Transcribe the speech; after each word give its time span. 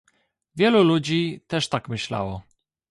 Wielu 0.55 0.83
ludzi 0.83 1.41
też 1.47 1.69
tak 1.69 1.89
myślało 1.89 2.41